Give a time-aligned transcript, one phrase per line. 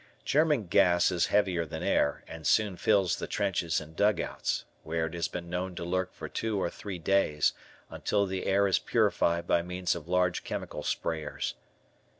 [0.25, 5.13] German gas is heavier than air and soon fills the trenches and dugouts, where it
[5.13, 7.53] has been known to lurk for two or three days,
[7.91, 11.53] until the air is purified by means of large chemical sprayers.